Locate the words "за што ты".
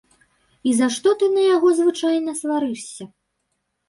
0.77-1.27